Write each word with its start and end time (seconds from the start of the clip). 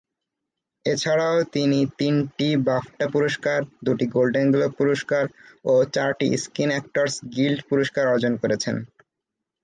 এছাড়াও 0.85 1.37
তিনি 1.53 1.79
তিনটি 1.97 2.47
বাফটা 2.67 3.05
পুরস্কার, 3.07 3.59
দুটি 3.85 4.05
গোল্ডেন 4.07 4.47
গ্লোব 4.51 4.71
পুরস্কার, 4.77 5.23
ও 5.65 5.73
চারটি 5.93 6.27
স্ক্রিন 6.37 6.69
অ্যাক্টরস 6.69 7.15
গিল্ড 7.35 7.59
পুরস্কার 7.69 8.03
অর্জন 8.07 8.33
করেছেন। 8.37 8.75